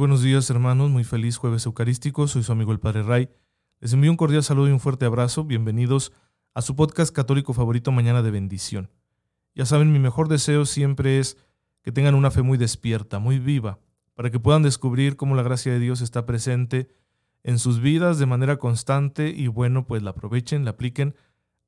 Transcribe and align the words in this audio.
Buenos 0.00 0.22
días 0.22 0.48
hermanos, 0.48 0.88
muy 0.88 1.04
feliz 1.04 1.36
jueves 1.36 1.66
eucarístico, 1.66 2.26
soy 2.26 2.42
su 2.42 2.52
amigo 2.52 2.72
el 2.72 2.80
Padre 2.80 3.02
Ray. 3.02 3.28
Les 3.80 3.92
envío 3.92 4.10
un 4.10 4.16
cordial 4.16 4.42
saludo 4.42 4.66
y 4.66 4.72
un 4.72 4.80
fuerte 4.80 5.04
abrazo, 5.04 5.44
bienvenidos 5.44 6.10
a 6.54 6.62
su 6.62 6.74
podcast 6.74 7.14
católico 7.14 7.52
favorito 7.52 7.92
Mañana 7.92 8.22
de 8.22 8.30
Bendición. 8.30 8.90
Ya 9.54 9.66
saben, 9.66 9.92
mi 9.92 9.98
mejor 9.98 10.28
deseo 10.28 10.64
siempre 10.64 11.18
es 11.18 11.36
que 11.82 11.92
tengan 11.92 12.14
una 12.14 12.30
fe 12.30 12.40
muy 12.40 12.56
despierta, 12.56 13.18
muy 13.18 13.38
viva, 13.38 13.78
para 14.14 14.30
que 14.30 14.40
puedan 14.40 14.62
descubrir 14.62 15.16
cómo 15.16 15.34
la 15.34 15.42
gracia 15.42 15.70
de 15.70 15.78
Dios 15.78 16.00
está 16.00 16.24
presente 16.24 16.88
en 17.42 17.58
sus 17.58 17.78
vidas 17.78 18.18
de 18.18 18.24
manera 18.24 18.56
constante 18.56 19.28
y 19.28 19.48
bueno, 19.48 19.86
pues 19.86 20.02
la 20.02 20.12
aprovechen, 20.12 20.64
la 20.64 20.70
apliquen, 20.70 21.14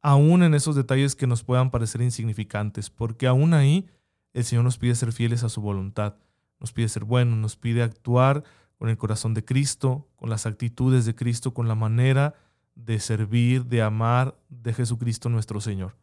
aún 0.01 0.43
en 0.43 0.55
esos 0.55 0.75
detalles 0.75 1.17
que 1.17 1.27
nos 1.27 1.45
puedan 1.45 1.71
parecer 1.71 2.01
insignificantes, 2.01 2.89
porque 2.89 3.27
aún 3.27 3.53
ahí 3.53 3.91
el 4.33 4.45
Señor 4.45 4.65
nos 4.65 4.79
pide 4.79 4.95
ser 4.95 5.13
fieles 5.13 5.45
a 5.45 5.51
su 5.51 5.61
voluntad 5.61 6.17
nos 6.63 6.73
pide 6.73 6.89
ser 6.89 7.05
bueno, 7.05 7.35
nos 7.35 7.57
pide 7.57 7.83
actuar 7.83 8.45
con 8.79 8.89
el 8.89 8.97
corazón 8.97 9.35
de 9.35 9.45
Cristo, 9.45 10.09
con 10.15 10.31
las 10.31 10.47
actitudes 10.47 11.05
de 11.05 11.17
Cristo, 11.17 11.53
con 11.53 11.67
la 11.67 11.75
manera 11.75 12.37
de 12.77 13.01
servir, 13.01 13.67
de 13.67 13.83
amar 13.83 14.39
de 14.49 14.73
Jesucristo 14.73 15.29
nuestro 15.29 15.61
Señor. 15.61 15.97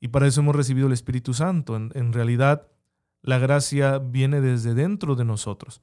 Y 0.00 0.08
para 0.08 0.28
eso 0.28 0.42
hemos 0.42 0.54
recibido 0.54 0.86
el 0.86 0.92
Espíritu 0.92 1.34
Santo. 1.34 1.74
En, 1.74 2.12
realidad, 2.12 2.68
la 3.20 3.38
gracia 3.38 3.98
viene 3.98 4.40
desde 4.40 4.74
dentro 4.74 5.16
de 5.16 5.24
nosotros. 5.24 5.82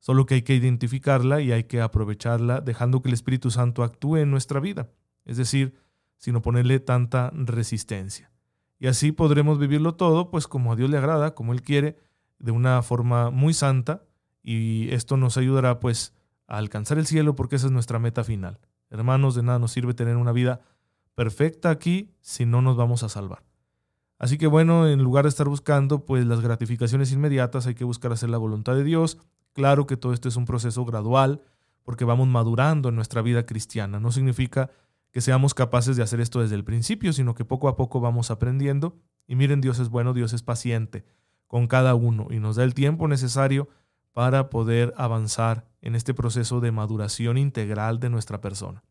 Solo 0.00 0.26
que 0.26 0.34
hay 0.34 0.42
que 0.42 0.56
identificarla 0.56 1.42
y 1.42 1.52
hay 1.52 1.64
que 1.64 1.80
aprovecharla 1.80 2.60
dejando 2.60 3.02
que 3.02 3.08
el 3.08 3.14
Espíritu 3.14 3.52
Santo 3.52 3.84
actúe 3.84 4.16
en 4.16 4.32
nuestra 4.32 4.58
vida. 4.58 4.88
Es 5.24 5.36
decir, 5.36 5.76
sin 6.16 6.34
oponerle 6.34 6.80
tanta 6.80 7.30
resistencia. 7.34 8.32
Y 8.80 8.88
así 8.88 9.12
podremos 9.12 9.60
vivirlo 9.60 9.94
todo, 9.94 10.28
pues 10.28 10.48
como 10.48 10.72
a 10.72 10.76
Dios 10.76 10.90
le 10.90 10.98
agrada, 10.98 11.36
como 11.36 11.52
Él 11.52 11.62
quiere, 11.62 11.98
de 12.40 12.50
una 12.50 12.82
forma 12.82 13.30
muy 13.30 13.54
santa 13.54 14.02
y 14.42 14.92
esto 14.92 15.16
nos 15.16 15.36
ayudará 15.36 15.78
pues 15.78 16.14
a 16.48 16.56
alcanzar 16.56 16.98
el 16.98 17.06
cielo 17.06 17.36
porque 17.36 17.56
esa 17.56 17.66
es 17.66 17.72
nuestra 17.72 17.98
meta 17.98 18.24
final. 18.24 18.58
Hermanos, 18.88 19.34
de 19.34 19.42
nada 19.42 19.58
nos 19.58 19.70
sirve 19.72 19.94
tener 19.94 20.16
una 20.16 20.32
vida 20.32 20.60
perfecta 21.14 21.70
aquí 21.70 22.10
si 22.20 22.46
no 22.46 22.62
nos 22.62 22.76
vamos 22.76 23.02
a 23.02 23.08
salvar. 23.08 23.44
Así 24.18 24.36
que 24.36 24.46
bueno, 24.46 24.88
en 24.88 25.02
lugar 25.02 25.24
de 25.24 25.28
estar 25.28 25.48
buscando 25.48 26.04
pues 26.04 26.26
las 26.26 26.40
gratificaciones 26.40 27.12
inmediatas, 27.12 27.66
hay 27.66 27.74
que 27.74 27.84
buscar 27.84 28.12
hacer 28.12 28.30
la 28.30 28.38
voluntad 28.38 28.74
de 28.74 28.84
Dios. 28.84 29.18
Claro 29.52 29.86
que 29.86 29.96
todo 29.96 30.12
esto 30.12 30.28
es 30.28 30.36
un 30.36 30.46
proceso 30.46 30.84
gradual 30.84 31.42
porque 31.82 32.04
vamos 32.04 32.28
madurando 32.28 32.88
en 32.88 32.96
nuestra 32.96 33.22
vida 33.22 33.46
cristiana. 33.46 34.00
No 34.00 34.12
significa 34.12 34.70
que 35.10 35.20
seamos 35.20 35.54
capaces 35.54 35.96
de 35.96 36.02
hacer 36.02 36.20
esto 36.20 36.40
desde 36.40 36.54
el 36.54 36.64
principio, 36.64 37.12
sino 37.12 37.34
que 37.34 37.44
poco 37.44 37.68
a 37.68 37.76
poco 37.76 38.00
vamos 38.00 38.30
aprendiendo. 38.30 38.96
Y 39.26 39.36
miren, 39.36 39.60
Dios 39.60 39.78
es 39.78 39.88
bueno, 39.88 40.12
Dios 40.12 40.32
es 40.32 40.42
paciente 40.42 41.04
con 41.50 41.66
cada 41.66 41.96
uno 41.96 42.28
y 42.30 42.38
nos 42.38 42.54
da 42.54 42.62
el 42.62 42.74
tiempo 42.74 43.08
necesario 43.08 43.68
para 44.12 44.50
poder 44.50 44.94
avanzar 44.96 45.66
en 45.82 45.96
este 45.96 46.14
proceso 46.14 46.60
de 46.60 46.70
maduración 46.70 47.38
integral 47.38 47.98
de 47.98 48.08
nuestra 48.08 48.40
persona. 48.40 48.84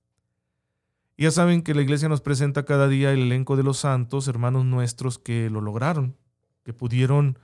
Ya 1.17 1.31
saben 1.31 1.61
que 1.61 1.73
la 1.73 1.81
iglesia 1.81 2.09
nos 2.09 2.19
presenta 2.19 2.65
cada 2.65 2.89
día 2.89 3.13
el 3.13 3.21
elenco 3.21 3.55
de 3.55 3.63
los 3.63 3.77
santos, 3.77 4.27
hermanos 4.27 4.65
nuestros 4.65 5.17
que 5.19 5.49
lo 5.49 5.61
lograron, 5.61 6.17
que 6.63 6.73
pudieron 6.73 7.39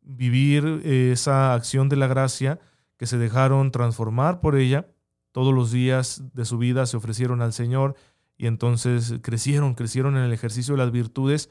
vivir 0.00 0.80
eh, 0.82 1.10
esa 1.12 1.52
acción 1.52 1.90
de 1.90 1.96
la 1.96 2.06
gracia, 2.06 2.58
que 2.96 3.04
se 3.04 3.18
dejaron 3.18 3.70
transformar 3.70 4.40
por 4.40 4.56
ella, 4.56 4.88
todos 5.30 5.52
los 5.52 5.72
días 5.72 6.22
de 6.32 6.46
su 6.46 6.56
vida 6.56 6.86
se 6.86 6.96
ofrecieron 6.96 7.42
al 7.42 7.52
Señor 7.52 7.96
y 8.38 8.46
entonces 8.46 9.16
crecieron, 9.20 9.74
crecieron 9.74 10.16
en 10.16 10.22
el 10.22 10.32
ejercicio 10.32 10.72
de 10.72 10.78
las 10.78 10.90
virtudes 10.90 11.50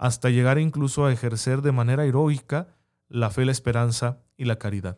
hasta 0.00 0.30
llegar 0.30 0.58
incluso 0.58 1.04
a 1.04 1.12
ejercer 1.12 1.60
de 1.60 1.72
manera 1.72 2.06
heroica 2.06 2.68
la 3.10 3.28
fe, 3.28 3.44
la 3.44 3.52
esperanza 3.52 4.22
y 4.38 4.46
la 4.46 4.56
caridad. 4.56 4.96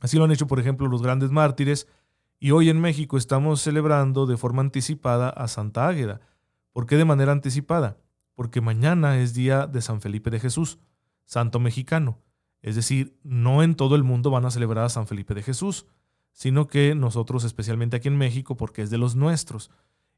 Así 0.00 0.18
lo 0.18 0.24
han 0.24 0.32
hecho, 0.32 0.48
por 0.48 0.58
ejemplo, 0.58 0.88
los 0.88 1.00
grandes 1.00 1.30
mártires, 1.30 1.86
y 2.40 2.50
hoy 2.50 2.70
en 2.70 2.80
México 2.80 3.16
estamos 3.16 3.60
celebrando 3.60 4.26
de 4.26 4.36
forma 4.36 4.62
anticipada 4.62 5.28
a 5.28 5.46
Santa 5.46 5.86
Águeda. 5.86 6.20
¿Por 6.72 6.86
qué 6.86 6.96
de 6.96 7.04
manera 7.04 7.30
anticipada? 7.30 7.98
Porque 8.34 8.60
mañana 8.60 9.16
es 9.20 9.32
día 9.32 9.68
de 9.68 9.80
San 9.80 10.00
Felipe 10.00 10.30
de 10.30 10.40
Jesús, 10.40 10.80
santo 11.24 11.60
mexicano. 11.60 12.18
Es 12.62 12.74
decir, 12.74 13.16
no 13.22 13.62
en 13.62 13.76
todo 13.76 13.94
el 13.94 14.02
mundo 14.02 14.32
van 14.32 14.44
a 14.44 14.50
celebrar 14.50 14.86
a 14.86 14.88
San 14.88 15.06
Felipe 15.06 15.34
de 15.34 15.44
Jesús, 15.44 15.86
sino 16.32 16.66
que 16.66 16.96
nosotros, 16.96 17.44
especialmente 17.44 17.98
aquí 17.98 18.08
en 18.08 18.18
México, 18.18 18.56
porque 18.56 18.82
es 18.82 18.90
de 18.90 18.98
los 18.98 19.14
nuestros. 19.14 19.70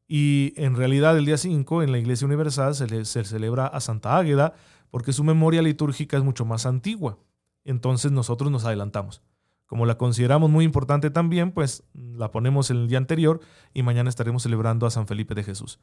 Y 0.07 0.53
en 0.57 0.77
realidad 0.77 1.17
el 1.17 1.25
día 1.25 1.39
5 1.39 1.83
en 1.83 1.93
la 1.93 1.99
Iglesia 1.99 2.27
Universal 2.27 2.75
se, 2.75 3.05
se 3.05 3.25
celebra 3.25 3.67
a 3.67 3.81
Santa 3.81 4.17
Águeda 4.17 4.55
porque 4.91 5.13
su 5.13 5.25
memoria 5.25 5.63
litúrgica 5.63 6.17
es 6.17 6.23
mucho 6.23 6.45
más 6.45 6.67
antigua. 6.67 7.19
Entonces 7.65 8.13
nosotros 8.13 8.51
nos 8.51 8.65
adelantamos. 8.65 9.23
Como 9.67 9.87
la 9.87 9.97
consideramos 9.97 10.51
muy 10.51 10.67
importante 10.67 11.11
también, 11.11 11.51
pues 11.51 11.85
la 11.95 12.31
ponemos 12.31 12.71
en 12.71 12.77
el 12.77 12.89
día 12.89 12.99
anterior 12.99 13.41
y 13.73 13.83
mañana 13.83 14.11
estaremos 14.11 14.43
celebrando 14.43 14.85
a 14.85 14.91
San 14.91 15.07
Felipe 15.07 15.35
de 15.35 15.45
Jesús. 15.45 15.81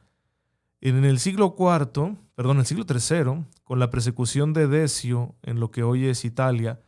En 0.82 1.04
el 1.04 1.20
siglo 1.20 1.56
IV, 1.58 2.16
perdón, 2.36 2.60
el 2.60 2.66
siglo 2.66 2.86
III, 2.88 3.46
con 3.64 3.80
la 3.80 3.90
persecución 3.90 4.54
de 4.54 4.68
Decio 4.68 5.36
en 5.42 5.60
lo 5.60 5.72
que 5.72 5.84
hoy 5.84 6.06
es 6.06 6.24
Italia, 6.24 6.82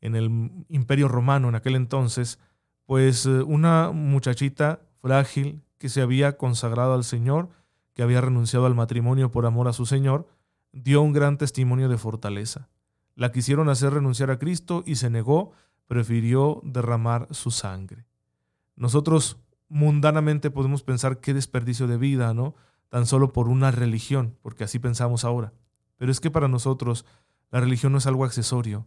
en 0.00 0.14
el 0.14 0.50
Imperio 0.68 1.08
Romano 1.08 1.48
en 1.48 1.54
aquel 1.54 1.74
entonces, 1.74 2.38
pues 2.84 3.26
eh, 3.26 3.42
una 3.42 3.90
muchachita 3.90 4.80
frágil 5.00 5.62
que 5.78 5.88
se 5.88 6.02
había 6.02 6.36
consagrado 6.36 6.94
al 6.94 7.04
Señor, 7.04 7.50
que 7.94 8.02
había 8.02 8.20
renunciado 8.20 8.66
al 8.66 8.74
matrimonio 8.74 9.30
por 9.30 9.46
amor 9.46 9.68
a 9.68 9.72
su 9.72 9.86
Señor, 9.86 10.28
dio 10.72 11.02
un 11.02 11.12
gran 11.12 11.38
testimonio 11.38 11.88
de 11.88 11.98
fortaleza. 11.98 12.68
La 13.14 13.32
quisieron 13.32 13.68
hacer 13.68 13.94
renunciar 13.94 14.30
a 14.30 14.38
Cristo 14.38 14.82
y 14.86 14.96
se 14.96 15.10
negó, 15.10 15.52
prefirió 15.86 16.60
derramar 16.64 17.28
su 17.30 17.50
sangre. 17.50 18.06
Nosotros 18.76 19.38
mundanamente 19.68 20.50
podemos 20.50 20.82
pensar 20.82 21.20
qué 21.20 21.32
desperdicio 21.32 21.86
de 21.86 21.96
vida, 21.96 22.34
¿no? 22.34 22.54
Tan 22.88 23.06
solo 23.06 23.32
por 23.32 23.48
una 23.48 23.70
religión, 23.70 24.36
porque 24.42 24.64
así 24.64 24.78
pensamos 24.78 25.24
ahora. 25.24 25.52
Pero 25.96 26.12
es 26.12 26.20
que 26.20 26.30
para 26.30 26.48
nosotros 26.48 27.06
la 27.50 27.60
religión 27.60 27.92
no 27.92 27.98
es 27.98 28.06
algo 28.06 28.24
accesorio, 28.24 28.86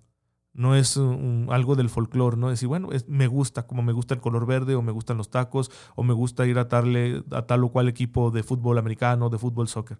no 0.54 0.76
es 0.76 0.98
algo 0.98 1.76
del 1.76 1.90
folclore, 1.90 2.38
¿no? 2.38 2.50
Decir, 2.50 2.68
bueno, 2.68 2.90
me 3.08 3.28
gusta, 3.28 3.68
como 3.68 3.82
me 3.82 3.94
gusta 3.94 4.14
el 4.14 4.22
color 4.22 4.46
verde, 4.46 4.76
o 4.76 4.82
me 4.82 4.92
gustan 4.92 5.18
los 5.18 5.30
tacos, 5.30 5.72
o 5.96 6.04
me 6.04 6.14
gusta 6.14 6.46
ir 6.46 6.58
a, 6.60 6.66
darle 6.66 7.24
a 7.32 7.44
tal 7.44 7.64
o 7.64 7.70
cual 7.70 7.88
equipo 7.88 8.32
de 8.32 8.44
fútbol 8.44 8.78
americano, 8.78 9.30
de 9.30 9.38
fútbol 9.38 9.68
soccer. 9.68 10.00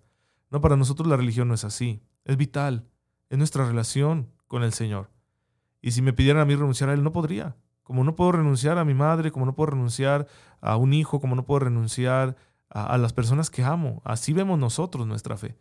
No, 0.50 0.62
para 0.62 0.76
nosotros 0.76 1.08
la 1.08 1.18
religión 1.18 1.48
no 1.48 1.54
es 1.54 1.64
así. 1.64 2.02
Es 2.26 2.36
vital. 2.38 2.88
Es 3.30 3.38
nuestra 3.38 3.66
relación 3.66 4.30
con 4.48 4.64
el 4.64 4.74
Señor. 4.74 5.12
Y 5.82 5.92
si 5.92 6.02
me 6.02 6.14
pidieran 6.14 6.42
a 6.42 6.46
mí 6.46 6.56
renunciar 6.56 6.90
a 6.90 6.94
Él, 6.94 7.04
no 7.04 7.12
podría. 7.12 7.56
Como 7.84 8.04
no 8.04 8.16
puedo 8.16 8.34
renunciar 8.34 8.78
a 8.78 8.86
mi 8.86 8.94
madre, 8.94 9.32
como 9.32 9.46
no 9.46 9.56
puedo 9.56 9.72
renunciar 9.72 10.28
a 10.62 10.76
un 10.76 10.94
hijo, 10.94 11.20
como 11.20 11.36
no 11.36 11.46
puedo 11.46 11.60
renunciar 11.60 12.36
a 12.70 12.98
las 12.98 13.14
personas 13.14 13.50
que 13.50 13.64
amo. 13.64 14.02
Así 14.04 14.34
vemos 14.34 14.60
nosotros 14.60 15.08
nuestra 15.08 15.38
fe. 15.38 15.58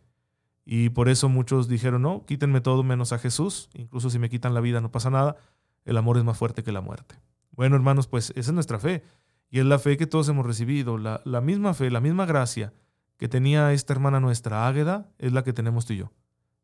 Y 0.71 0.89
por 0.89 1.09
eso 1.09 1.29
muchos 1.29 1.67
dijeron, 1.67 2.03
no, 2.03 2.27
quítenme 2.27 2.61
todo 2.61 2.83
menos 2.83 3.11
a 3.11 3.17
Jesús, 3.17 3.71
incluso 3.73 4.11
si 4.11 4.19
me 4.19 4.29
quitan 4.29 4.53
la 4.53 4.61
vida 4.61 4.81
no 4.81 4.91
pasa 4.91 5.09
nada, 5.09 5.35
el 5.83 5.97
amor 5.97 6.19
es 6.19 6.23
más 6.23 6.37
fuerte 6.37 6.61
que 6.61 6.71
la 6.71 6.79
muerte. 6.79 7.15
Bueno, 7.49 7.75
hermanos, 7.75 8.05
pues 8.05 8.29
esa 8.35 8.51
es 8.51 8.53
nuestra 8.53 8.77
fe. 8.77 9.01
Y 9.49 9.57
es 9.57 9.65
la 9.65 9.79
fe 9.79 9.97
que 9.97 10.05
todos 10.05 10.29
hemos 10.29 10.45
recibido, 10.45 10.99
la, 10.99 11.21
la 11.25 11.41
misma 11.41 11.73
fe, 11.73 11.89
la 11.89 12.01
misma 12.01 12.27
gracia 12.27 12.71
que 13.17 13.27
tenía 13.27 13.73
esta 13.73 13.93
hermana 13.93 14.19
nuestra, 14.19 14.67
Águeda, 14.67 15.09
es 15.17 15.33
la 15.33 15.43
que 15.43 15.53
tenemos 15.53 15.87
tú 15.87 15.93
y 15.93 15.97
yo. 15.97 16.11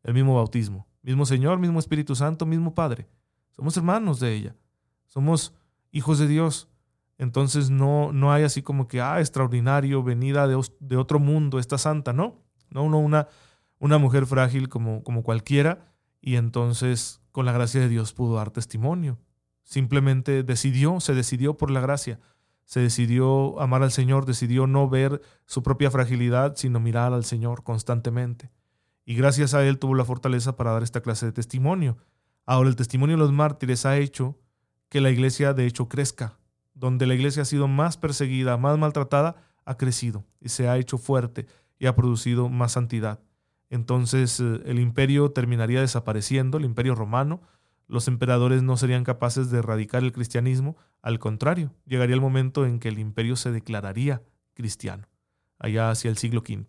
El 0.04 0.13
mismo 0.13 0.36
bautismo, 0.36 0.86
mismo 1.01 1.25
Señor, 1.25 1.58
mismo 1.58 1.80
Espíritu 1.80 2.13
Santo, 2.13 2.46
mismo 2.46 2.75
Padre. 2.75 3.08
Somos 3.54 3.75
hermanos 3.75 4.19
de 4.19 4.36
ella. 4.36 4.56
Somos 5.08 5.56
hijos 5.92 6.19
de 6.19 6.28
Dios. 6.28 6.69
Entonces 7.18 7.72
no, 7.72 8.13
no 8.13 8.31
hay 8.31 8.44
así 8.44 8.62
como 8.62 8.88
que, 8.88 9.01
ah, 9.01 9.19
extraordinario, 9.19 10.04
venida 10.04 10.48
de, 10.48 10.62
de 10.80 10.96
otro 10.96 11.18
mundo, 11.18 11.58
esta 11.58 11.80
santa, 11.80 12.13
¿no? 12.13 12.44
No, 12.69 12.88
no, 12.88 13.00
una, 13.00 13.30
una 13.80 13.98
mujer 13.98 14.25
frágil 14.25 14.69
como, 14.69 15.04
como 15.04 15.24
cualquiera, 15.24 15.94
y 16.22 16.36
entonces 16.36 17.22
con 17.31 17.45
la 17.45 17.51
gracia 17.51 17.81
de 17.81 17.89
Dios 17.89 18.13
pudo 18.13 18.36
dar 18.36 18.51
testimonio. 18.51 19.19
Simplemente 19.63 20.44
decidió, 20.44 21.00
se 21.00 21.13
decidió 21.13 21.57
por 21.57 21.72
la 21.72 21.81
gracia, 21.81 22.19
se 22.66 22.80
decidió 22.80 23.60
amar 23.60 23.83
al 23.83 23.92
Señor, 23.92 24.25
decidió 24.25 24.68
no 24.68 24.89
ver 24.89 25.22
su 25.45 25.62
propia 25.62 25.92
fragilidad, 25.92 26.56
sino 26.56 26.80
mirar 26.80 27.13
al 27.13 27.25
Señor 27.25 27.63
constantemente. 27.63 28.51
y 29.06 29.16
gracias 29.16 29.54
a 29.54 29.63
él 29.63 29.77
tuvo 29.77 29.94
la 29.94 30.04
fortaleza 30.04 30.56
para 30.56 30.72
dar 30.72 30.81
esta 30.81 31.01
clase 31.01 31.27
de 31.27 31.31
testimonio. 31.31 31.98
Ahora 32.45 32.69
el 32.69 32.75
testimonio 32.75 33.16
de 33.16 33.22
los 33.22 33.31
mártires 33.31 33.86
ha 33.86 33.98
hecho 33.98 34.39
que 34.89 35.00
la 35.00 35.12
iglesia 35.12 35.54
de 35.54 35.68
hecho 35.68 35.88
crezca. 35.88 36.39
Donde 36.74 37.06
la 37.06 37.13
iglesia 37.13 37.44
ha 37.44 37.45
sido 37.45 37.68
más 37.68 37.98
perseguida, 37.98 38.57
más 38.57 38.77
maltratada, 38.77 39.36
ha 39.63 39.77
crecido 39.77 40.25
y 40.42 40.50
se 40.50 40.68
ha 40.68 40.77
hecho 40.77 40.98
fuerte 40.98 41.45
y 41.77 41.86
ha 41.86 41.95
producido 41.95 42.50
más 42.50 42.74
santidad. 42.74 43.19
Entonces 43.75 44.39
eh, 44.39 44.62
el 44.66 44.80
imperio 44.80 45.31
terminaría 45.31 45.81
desapareciendo, 45.81 46.57
el 46.57 46.66
imperio 46.66 46.95
romano, 46.95 47.42
los 47.88 48.07
emperadores 48.07 48.63
no 48.63 48.77
serían 48.77 49.04
capaces 49.04 49.51
de 49.51 49.60
erradicar 49.60 50.04
el 50.04 50.13
cristianismo, 50.13 50.77
al 51.01 51.19
contrario, 51.19 51.72
llegaría 51.86 52.16
el 52.16 52.22
momento 52.22 52.66
en 52.66 52.80
que 52.80 52.88
el 52.88 52.98
imperio 52.98 53.36
se 53.36 53.51
declararía 53.51 54.24
cristiano, 54.54 55.07
allá 55.60 55.92
hacia 55.92 56.10
el 56.10 56.18
siglo 56.18 56.39
V. 56.39 56.66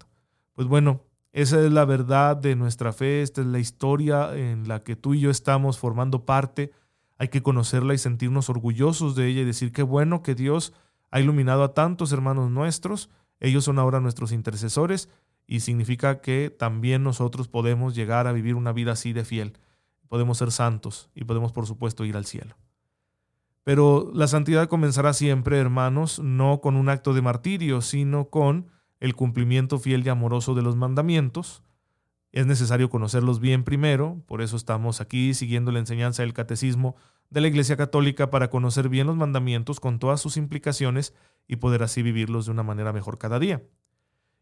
Pues 0.52 0.66
bueno, 0.68 1.04
esa 1.32 1.64
es 1.64 1.72
la 1.72 1.84
verdad 1.84 2.36
de 2.36 2.56
nuestra 2.56 2.92
fe, 2.92 3.22
esta 3.22 3.40
es 3.40 3.46
la 3.46 3.60
historia 3.60 4.34
en 4.36 4.68
la 4.68 4.82
que 4.82 4.96
tú 4.96 5.14
y 5.14 5.20
yo 5.20 5.30
estamos 5.30 5.78
formando 5.78 6.24
parte. 6.24 6.72
Hay 7.18 7.28
que 7.28 7.42
conocerla 7.42 7.94
y 7.94 7.98
sentirnos 7.98 8.50
orgullosos 8.50 9.14
de 9.14 9.28
ella 9.28 9.42
y 9.42 9.44
decir 9.44 9.72
qué 9.72 9.82
bueno 9.82 10.22
que 10.22 10.34
Dios 10.34 10.74
ha 11.10 11.20
iluminado 11.20 11.62
a 11.62 11.72
tantos 11.72 12.12
hermanos 12.12 12.50
nuestros, 12.50 13.10
ellos 13.40 13.64
son 13.64 13.78
ahora 13.78 14.00
nuestros 14.00 14.32
intercesores 14.32 15.08
y 15.46 15.60
significa 15.60 16.20
que 16.20 16.50
también 16.50 17.02
nosotros 17.02 17.48
podemos 17.48 17.94
llegar 17.94 18.26
a 18.26 18.32
vivir 18.32 18.54
una 18.54 18.72
vida 18.72 18.92
así 18.92 19.12
de 19.12 19.24
fiel, 19.24 19.58
podemos 20.08 20.38
ser 20.38 20.50
santos 20.50 21.10
y 21.14 21.24
podemos 21.24 21.52
por 21.52 21.66
supuesto 21.66 22.04
ir 22.04 22.16
al 22.16 22.26
cielo. 22.26 22.56
Pero 23.64 24.10
la 24.14 24.28
santidad 24.28 24.68
comenzará 24.68 25.12
siempre, 25.12 25.58
hermanos, 25.58 26.20
no 26.20 26.60
con 26.60 26.76
un 26.76 26.88
acto 26.88 27.14
de 27.14 27.22
martirio, 27.22 27.80
sino 27.80 28.28
con 28.30 28.68
el 29.00 29.16
cumplimiento 29.16 29.78
fiel 29.78 30.06
y 30.06 30.08
amoroso 30.08 30.54
de 30.54 30.62
los 30.62 30.76
mandamientos. 30.76 31.64
Es 32.30 32.46
necesario 32.46 32.90
conocerlos 32.90 33.40
bien 33.40 33.64
primero, 33.64 34.22
por 34.26 34.40
eso 34.40 34.56
estamos 34.56 35.00
aquí 35.00 35.34
siguiendo 35.34 35.72
la 35.72 35.80
enseñanza 35.80 36.22
del 36.22 36.32
catecismo 36.32 36.94
de 37.30 37.40
la 37.40 37.48
Iglesia 37.48 37.76
Católica 37.76 38.30
para 38.30 38.50
conocer 38.50 38.88
bien 38.88 39.06
los 39.06 39.16
mandamientos 39.16 39.80
con 39.80 39.98
todas 39.98 40.20
sus 40.20 40.36
implicaciones 40.36 41.12
y 41.48 41.56
poder 41.56 41.82
así 41.82 42.02
vivirlos 42.02 42.46
de 42.46 42.52
una 42.52 42.62
manera 42.62 42.92
mejor 42.92 43.18
cada 43.18 43.38
día. 43.38 43.62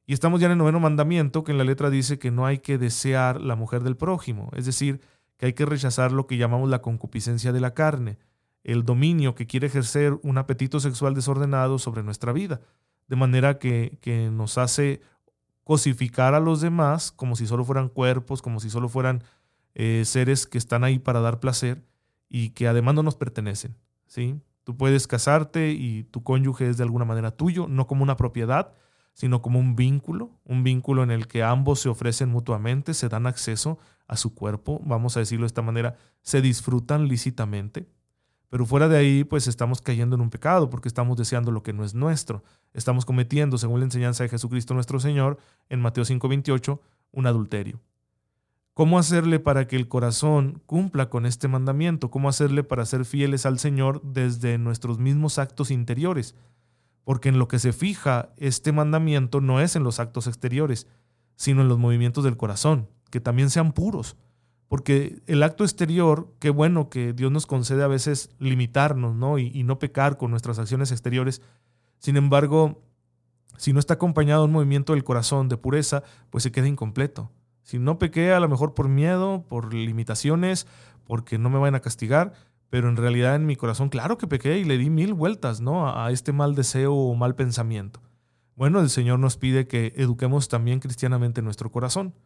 Y 0.06 0.12
estamos 0.12 0.40
ya 0.40 0.46
en 0.46 0.52
el 0.52 0.58
noveno 0.58 0.80
mandamiento 0.80 1.44
que 1.44 1.52
en 1.52 1.58
la 1.58 1.64
letra 1.64 1.90
dice 1.90 2.18
que 2.18 2.30
no 2.30 2.46
hay 2.46 2.58
que 2.58 2.78
desear 2.78 3.40
la 3.40 3.56
mujer 3.56 3.82
del 3.82 3.96
prójimo, 3.96 4.50
es 4.54 4.66
decir, 4.66 5.00
que 5.36 5.46
hay 5.46 5.52
que 5.54 5.66
rechazar 5.66 6.12
lo 6.12 6.26
que 6.26 6.36
llamamos 6.36 6.68
la 6.68 6.82
concupiscencia 6.82 7.52
de 7.52 7.60
la 7.60 7.74
carne, 7.74 8.18
el 8.62 8.84
dominio 8.84 9.34
que 9.34 9.46
quiere 9.46 9.66
ejercer 9.66 10.18
un 10.22 10.38
apetito 10.38 10.80
sexual 10.80 11.14
desordenado 11.14 11.78
sobre 11.78 12.02
nuestra 12.02 12.32
vida, 12.32 12.60
de 13.08 13.16
manera 13.16 13.58
que, 13.58 13.98
que 14.00 14.30
nos 14.30 14.58
hace 14.58 15.00
cosificar 15.64 16.34
a 16.34 16.40
los 16.40 16.60
demás 16.60 17.10
como 17.10 17.36
si 17.36 17.46
solo 17.46 17.64
fueran 17.64 17.88
cuerpos, 17.88 18.42
como 18.42 18.60
si 18.60 18.70
solo 18.70 18.88
fueran 18.88 19.24
eh, 19.74 20.02
seres 20.04 20.46
que 20.46 20.58
están 20.58 20.84
ahí 20.84 20.98
para 20.98 21.20
dar 21.20 21.40
placer 21.40 21.82
y 22.28 22.50
que 22.50 22.68
además 22.68 22.94
no 22.94 23.02
nos 23.02 23.16
pertenecen. 23.16 23.74
¿sí? 24.06 24.40
Tú 24.62 24.76
puedes 24.76 25.06
casarte 25.06 25.72
y 25.72 26.04
tu 26.04 26.22
cónyuge 26.22 26.68
es 26.68 26.76
de 26.76 26.84
alguna 26.84 27.04
manera 27.04 27.32
tuyo, 27.32 27.66
no 27.66 27.86
como 27.86 28.02
una 28.02 28.16
propiedad, 28.16 28.74
sino 29.14 29.40
como 29.40 29.58
un 29.58 29.76
vínculo, 29.76 30.30
un 30.44 30.62
vínculo 30.64 31.02
en 31.02 31.10
el 31.10 31.26
que 31.26 31.42
ambos 31.42 31.80
se 31.80 31.88
ofrecen 31.88 32.28
mutuamente, 32.28 32.92
se 32.92 33.08
dan 33.08 33.26
acceso 33.26 33.78
a 34.06 34.16
su 34.16 34.34
cuerpo, 34.34 34.80
vamos 34.84 35.16
a 35.16 35.20
decirlo 35.20 35.44
de 35.44 35.48
esta 35.48 35.62
manera, 35.62 35.96
se 36.20 36.42
disfrutan 36.42 37.08
lícitamente. 37.08 37.88
Pero 38.50 38.66
fuera 38.66 38.88
de 38.88 38.96
ahí, 38.96 39.24
pues 39.24 39.48
estamos 39.48 39.80
cayendo 39.80 40.14
en 40.14 40.22
un 40.22 40.30
pecado 40.30 40.70
porque 40.70 40.88
estamos 40.88 41.16
deseando 41.16 41.50
lo 41.50 41.62
que 41.62 41.72
no 41.72 41.84
es 41.84 41.94
nuestro. 41.94 42.44
Estamos 42.72 43.04
cometiendo, 43.04 43.58
según 43.58 43.80
la 43.80 43.86
enseñanza 43.86 44.22
de 44.22 44.28
Jesucristo 44.28 44.74
nuestro 44.74 45.00
Señor, 45.00 45.38
en 45.68 45.80
Mateo 45.80 46.04
5:28, 46.04 46.80
un 47.10 47.26
adulterio. 47.26 47.80
¿Cómo 48.74 48.98
hacerle 48.98 49.38
para 49.38 49.68
que 49.68 49.76
el 49.76 49.88
corazón 49.88 50.60
cumpla 50.66 51.08
con 51.08 51.26
este 51.26 51.46
mandamiento? 51.46 52.10
¿Cómo 52.10 52.28
hacerle 52.28 52.64
para 52.64 52.84
ser 52.86 53.04
fieles 53.04 53.46
al 53.46 53.60
Señor 53.60 54.02
desde 54.02 54.58
nuestros 54.58 54.98
mismos 54.98 55.38
actos 55.38 55.70
interiores? 55.70 56.34
Porque 57.04 57.28
en 57.28 57.38
lo 57.38 57.48
que 57.48 57.58
se 57.58 57.72
fija 57.72 58.30
este 58.36 58.72
mandamiento 58.72 59.40
no 59.40 59.60
es 59.60 59.76
en 59.76 59.84
los 59.84 60.00
actos 60.00 60.26
exteriores, 60.26 60.86
sino 61.36 61.62
en 61.62 61.68
los 61.68 61.78
movimientos 61.78 62.24
del 62.24 62.36
corazón, 62.36 62.88
que 63.10 63.20
también 63.20 63.50
sean 63.50 63.72
puros. 63.72 64.16
Porque 64.68 65.22
el 65.26 65.42
acto 65.42 65.64
exterior, 65.64 66.32
qué 66.40 66.50
bueno 66.50 66.88
que 66.88 67.12
Dios 67.12 67.30
nos 67.30 67.46
concede 67.46 67.82
a 67.82 67.88
veces 67.88 68.30
limitarnos 68.38 69.14
¿no? 69.14 69.38
Y, 69.38 69.62
no 69.62 69.78
pecar 69.78 70.16
con 70.16 70.30
nuestras 70.30 70.58
acciones 70.58 70.90
exteriores. 70.90 71.42
Sin 71.98 72.16
embargo, 72.16 72.82
si 73.56 73.72
no 73.72 73.78
está 73.78 73.94
acompañado 73.94 74.42
de 74.42 74.46
un 74.46 74.52
movimiento 74.52 74.94
del 74.94 75.04
corazón 75.04 75.48
de 75.48 75.56
pureza, 75.56 76.02
pues 76.30 76.42
se 76.42 76.50
queda 76.50 76.66
incompleto. 76.66 77.30
Si 77.62 77.78
no 77.78 77.98
pequé, 77.98 78.32
a 78.32 78.40
lo 78.40 78.48
mejor 78.48 78.74
por 78.74 78.88
miedo, 78.88 79.44
por 79.48 79.72
limitaciones, 79.72 80.66
porque 81.04 81.38
no 81.38 81.50
me 81.50 81.58
van 81.58 81.74
a 81.74 81.80
castigar, 81.80 82.32
pero 82.74 82.88
en 82.88 82.96
realidad 82.96 83.36
en 83.36 83.46
mi 83.46 83.54
corazón, 83.54 83.88
claro 83.88 84.18
que 84.18 84.26
pequé 84.26 84.58
y 84.58 84.64
le 84.64 84.76
di 84.76 84.90
mil 84.90 85.14
vueltas 85.14 85.60
¿no? 85.60 85.96
a 85.96 86.10
este 86.10 86.32
mal 86.32 86.56
deseo 86.56 86.92
o 86.92 87.14
mal 87.14 87.36
pensamiento. 87.36 88.02
Bueno, 88.56 88.80
el 88.80 88.90
Señor 88.90 89.20
nos 89.20 89.36
pide 89.36 89.68
que 89.68 89.92
eduquemos 89.94 90.48
también 90.48 90.80
cristianamente 90.80 91.40
nuestro 91.40 91.70
corazón. 91.70 92.16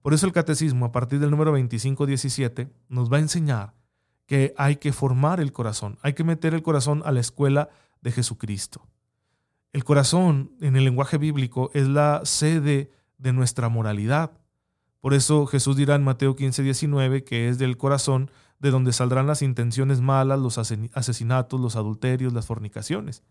Por 0.00 0.14
eso 0.14 0.24
el 0.24 0.32
catecismo, 0.32 0.86
a 0.86 0.90
partir 0.90 1.18
del 1.20 1.30
número 1.30 1.54
25-17, 1.54 2.70
nos 2.88 3.12
va 3.12 3.18
a 3.18 3.20
enseñar 3.20 3.74
que 4.24 4.54
hay 4.56 4.76
que 4.76 4.94
formar 4.94 5.38
el 5.38 5.52
corazón, 5.52 5.98
hay 6.00 6.14
que 6.14 6.24
meter 6.24 6.54
el 6.54 6.62
corazón 6.62 7.02
a 7.04 7.12
la 7.12 7.20
escuela 7.20 7.68
de 8.00 8.12
Jesucristo. 8.12 8.88
El 9.70 9.84
corazón, 9.84 10.52
en 10.62 10.76
el 10.76 10.84
lenguaje 10.84 11.18
bíblico, 11.18 11.70
es 11.74 11.88
la 11.88 12.22
sede 12.24 12.90
de 13.18 13.34
nuestra 13.34 13.68
moralidad. 13.68 14.30
Por 15.02 15.12
eso 15.12 15.44
Jesús 15.44 15.76
dirá 15.76 15.94
en 15.94 16.04
Mateo 16.04 16.36
15, 16.36 16.62
19 16.62 17.22
que 17.22 17.50
es 17.50 17.58
del 17.58 17.76
corazón 17.76 18.30
de 18.60 18.70
donde 18.70 18.92
saldrán 18.92 19.26
las 19.26 19.42
intenciones 19.42 20.00
malas, 20.00 20.38
los 20.38 20.58
asesinatos, 20.58 21.60
los 21.60 21.76
adulterios, 21.76 22.32
las 22.32 22.46
fornicaciones. 22.46 23.22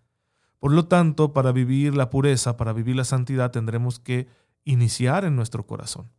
Por 0.59 0.73
lo 0.73 0.87
tanto, 0.87 1.31
para 1.31 1.51
vivir 1.51 1.95
la 1.95 2.09
pureza, 2.09 2.57
para 2.57 2.73
vivir 2.73 2.95
la 2.95 3.05
santidad, 3.05 3.51
tendremos 3.51 3.99
que 3.99 4.27
iniciar 4.65 5.23
en 5.23 5.35
nuestro 5.35 5.65
corazón. 5.65 6.11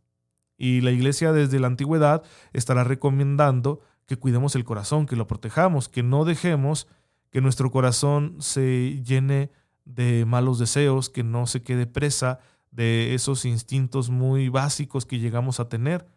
Y 0.57 0.81
la 0.81 0.91
iglesia 0.91 1.33
desde 1.33 1.59
la 1.59 1.67
antigüedad 1.67 2.23
estará 2.53 2.83
recomendando 2.83 3.81
que 4.05 4.17
cuidemos 4.17 4.55
el 4.55 4.63
corazón, 4.63 5.05
que 5.05 5.15
lo 5.15 5.27
protejamos, 5.27 5.89
que 5.89 6.03
no 6.03 6.25
dejemos 6.25 6.87
que 7.31 7.41
nuestro 7.41 7.71
corazón 7.71 8.35
se 8.39 9.01
llene 9.03 9.51
de 9.85 10.25
malos 10.25 10.59
deseos, 10.59 11.09
que 11.09 11.23
no 11.23 11.47
se 11.47 11.63
quede 11.63 11.87
presa 11.87 12.39
de 12.71 13.13
esos 13.13 13.45
instintos 13.45 14.09
muy 14.09 14.49
básicos 14.49 15.05
que 15.05 15.19
llegamos 15.19 15.59
a 15.59 15.69
tener, 15.69 16.07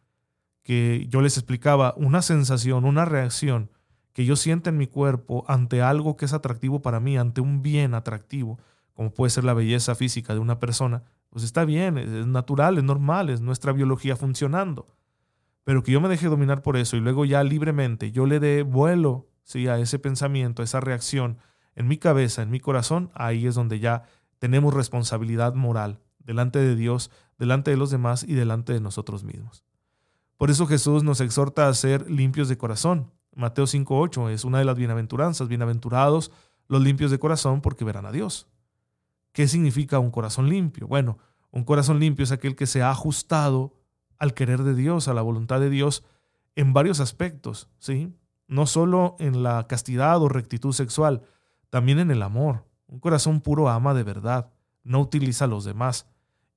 que 0.64 1.06
yo 1.08 1.20
les 1.20 1.36
explicaba, 1.36 1.94
una 1.96 2.22
sensación, 2.22 2.84
una 2.84 3.04
reacción 3.04 3.70
que 4.12 4.24
yo 4.24 4.34
siento 4.34 4.70
en 4.70 4.78
mi 4.78 4.86
cuerpo 4.86 5.44
ante 5.46 5.82
algo 5.82 6.16
que 6.16 6.24
es 6.24 6.32
atractivo 6.32 6.82
para 6.82 7.00
mí, 7.00 7.16
ante 7.16 7.40
un 7.40 7.62
bien 7.62 7.94
atractivo, 7.94 8.58
como 8.94 9.12
puede 9.12 9.30
ser 9.30 9.44
la 9.44 9.54
belleza 9.54 9.94
física 9.94 10.32
de 10.34 10.40
una 10.40 10.58
persona, 10.58 11.02
pues 11.28 11.44
está 11.44 11.64
bien, 11.64 11.98
es 11.98 12.26
natural, 12.26 12.78
es 12.78 12.84
normal, 12.84 13.28
es 13.28 13.40
nuestra 13.40 13.72
biología 13.72 14.16
funcionando. 14.16 14.88
Pero 15.64 15.82
que 15.82 15.92
yo 15.92 16.00
me 16.00 16.08
deje 16.08 16.28
dominar 16.28 16.62
por 16.62 16.76
eso 16.76 16.96
y 16.96 17.00
luego 17.00 17.24
ya 17.24 17.42
libremente 17.42 18.12
yo 18.12 18.26
le 18.26 18.40
dé 18.40 18.62
vuelo 18.62 19.28
¿sí? 19.42 19.66
a 19.66 19.78
ese 19.78 19.98
pensamiento, 19.98 20.62
a 20.62 20.64
esa 20.64 20.80
reacción 20.80 21.38
en 21.74 21.88
mi 21.88 21.98
cabeza, 21.98 22.42
en 22.42 22.50
mi 22.50 22.60
corazón, 22.60 23.10
ahí 23.14 23.46
es 23.46 23.54
donde 23.54 23.80
ya 23.80 24.04
tenemos 24.38 24.72
responsabilidad 24.72 25.54
moral 25.54 26.00
delante 26.20 26.58
de 26.58 26.76
Dios, 26.76 27.10
delante 27.38 27.70
de 27.70 27.76
los 27.76 27.90
demás 27.90 28.22
y 28.22 28.34
delante 28.34 28.72
de 28.72 28.80
nosotros 28.80 29.24
mismos. 29.24 29.64
Por 30.36 30.50
eso 30.50 30.66
Jesús 30.66 31.04
nos 31.04 31.20
exhorta 31.20 31.68
a 31.68 31.74
ser 31.74 32.10
limpios 32.10 32.48
de 32.48 32.58
corazón. 32.58 33.12
Mateo 33.34 33.64
5.8 33.64 34.30
es 34.30 34.44
una 34.44 34.58
de 34.58 34.64
las 34.64 34.76
bienaventuranzas. 34.76 35.48
Bienaventurados 35.48 36.30
los 36.68 36.82
limpios 36.82 37.10
de 37.10 37.18
corazón 37.18 37.60
porque 37.60 37.84
verán 37.84 38.06
a 38.06 38.12
Dios. 38.12 38.48
¿Qué 39.32 39.48
significa 39.48 39.98
un 39.98 40.10
corazón 40.10 40.48
limpio? 40.48 40.86
Bueno, 40.86 41.18
un 41.50 41.64
corazón 41.64 42.00
limpio 42.00 42.24
es 42.24 42.32
aquel 42.32 42.56
que 42.56 42.66
se 42.66 42.82
ha 42.82 42.90
ajustado 42.90 43.74
al 44.18 44.34
querer 44.34 44.62
de 44.62 44.74
Dios, 44.74 45.08
a 45.08 45.14
la 45.14 45.22
voluntad 45.22 45.60
de 45.60 45.70
Dios 45.70 46.04
en 46.56 46.72
varios 46.72 47.00
aspectos, 47.00 47.68
¿sí? 47.78 48.12
No 48.46 48.66
solo 48.66 49.16
en 49.18 49.42
la 49.42 49.66
castidad 49.66 50.20
o 50.22 50.28
rectitud 50.28 50.72
sexual, 50.72 51.22
también 51.70 51.98
en 51.98 52.10
el 52.10 52.22
amor. 52.22 52.64
Un 52.86 53.00
corazón 53.00 53.40
puro 53.40 53.68
ama 53.68 53.94
de 53.94 54.04
verdad, 54.04 54.50
no 54.82 55.00
utiliza 55.00 55.46
a 55.46 55.48
los 55.48 55.64
demás, 55.64 56.06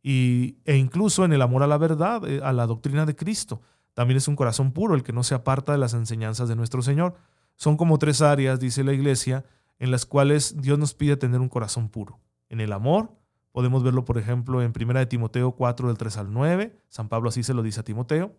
y, 0.09 0.55
e 0.63 0.77
incluso 0.77 1.25
en 1.25 1.33
el 1.33 1.41
amor 1.41 1.63
a 1.63 1.67
la 1.67 1.77
verdad, 1.77 2.25
eh, 2.25 2.39
a 2.41 2.53
la 2.53 2.65
doctrina 2.65 3.05
de 3.05 3.13
Cristo. 3.13 3.61
También 3.93 4.15
es 4.15 4.29
un 4.29 4.37
corazón 4.37 4.71
puro 4.71 4.95
el 4.95 5.03
que 5.03 5.11
no 5.11 5.21
se 5.21 5.35
aparta 5.35 5.73
de 5.73 5.77
las 5.77 5.93
enseñanzas 5.93 6.47
de 6.47 6.55
nuestro 6.55 6.81
Señor. 6.81 7.15
Son 7.57 7.75
como 7.75 7.99
tres 7.99 8.21
áreas, 8.21 8.57
dice 8.57 8.85
la 8.85 8.93
iglesia, 8.93 9.43
en 9.79 9.91
las 9.91 10.05
cuales 10.05 10.61
Dios 10.61 10.79
nos 10.79 10.93
pide 10.93 11.17
tener 11.17 11.41
un 11.41 11.49
corazón 11.49 11.89
puro. 11.89 12.21
En 12.47 12.61
el 12.61 12.71
amor, 12.71 13.17
podemos 13.51 13.83
verlo 13.83 14.05
por 14.05 14.17
ejemplo 14.17 14.61
en 14.61 14.71
1 14.73 14.93
de 14.97 15.05
Timoteo 15.07 15.51
4 15.51 15.89
del 15.89 15.97
3 15.97 16.17
al 16.19 16.31
9, 16.31 16.79
San 16.87 17.09
Pablo 17.09 17.27
así 17.27 17.43
se 17.43 17.53
lo 17.53 17.61
dice 17.61 17.81
a 17.81 17.83
Timoteo. 17.83 18.33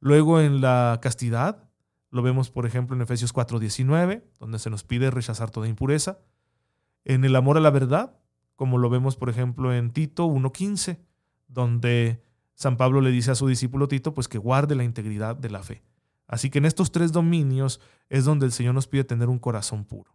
Luego 0.00 0.40
en 0.40 0.60
la 0.60 0.98
castidad, 1.00 1.68
lo 2.10 2.22
vemos 2.22 2.50
por 2.50 2.66
ejemplo 2.66 2.96
en 2.96 3.02
Efesios 3.02 3.32
4 3.32 3.60
19, 3.60 4.26
donde 4.40 4.58
se 4.58 4.70
nos 4.70 4.82
pide 4.82 5.12
rechazar 5.12 5.52
toda 5.52 5.68
impureza. 5.68 6.18
En 7.04 7.24
el 7.24 7.36
amor 7.36 7.58
a 7.58 7.60
la 7.60 7.70
verdad, 7.70 8.19
como 8.60 8.76
lo 8.76 8.90
vemos 8.90 9.16
por 9.16 9.30
ejemplo 9.30 9.72
en 9.72 9.90
Tito 9.90 10.26
1.15, 10.26 10.98
donde 11.48 12.22
San 12.52 12.76
Pablo 12.76 13.00
le 13.00 13.10
dice 13.10 13.30
a 13.30 13.34
su 13.34 13.46
discípulo 13.46 13.88
Tito 13.88 14.12
pues 14.12 14.28
que 14.28 14.36
guarde 14.36 14.74
la 14.74 14.84
integridad 14.84 15.34
de 15.34 15.48
la 15.48 15.62
fe. 15.62 15.82
Así 16.26 16.50
que 16.50 16.58
en 16.58 16.66
estos 16.66 16.92
tres 16.92 17.10
dominios 17.10 17.80
es 18.10 18.26
donde 18.26 18.44
el 18.44 18.52
Señor 18.52 18.74
nos 18.74 18.86
pide 18.86 19.04
tener 19.04 19.30
un 19.30 19.38
corazón 19.38 19.86
puro. 19.86 20.14